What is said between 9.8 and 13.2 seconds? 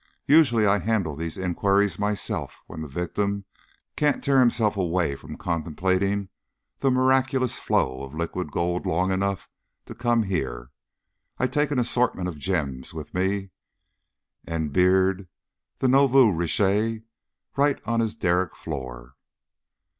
to come here. I take an assortment of gems with